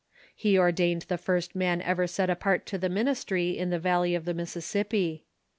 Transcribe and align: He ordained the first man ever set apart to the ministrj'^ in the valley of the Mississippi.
He 0.35 0.57
ordained 0.57 1.03
the 1.03 1.17
first 1.19 1.53
man 1.55 1.79
ever 1.79 2.07
set 2.07 2.27
apart 2.31 2.65
to 2.65 2.79
the 2.79 2.89
ministrj'^ 2.89 3.55
in 3.55 3.69
the 3.69 3.77
valley 3.77 4.15
of 4.15 4.25
the 4.25 4.33
Mississippi. 4.33 5.25